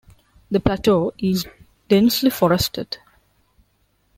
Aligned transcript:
The 0.49 0.59
plateau 0.59 1.13
is 1.19 1.45
densely 1.87 2.31
forested. 2.31 2.97